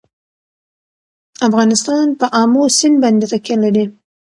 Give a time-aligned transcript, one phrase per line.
[1.47, 3.85] افغانستان په آمو سیند باندې تکیه لري.